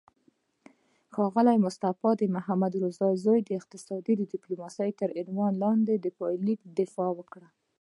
ښاغلی 1.13 1.57
مصطفی 1.65 2.11
د 2.17 2.23
محمدضیا 2.35 3.09
زوی 3.23 3.39
د 3.43 3.49
اقتصادي 3.59 4.13
ډیپلوماسي 4.33 4.89
تر 4.99 5.09
عنوان 5.21 5.53
لاندې 5.63 6.09
پایلیک 6.19 6.59
دفاع 6.79 7.11
وکړه 7.15 7.47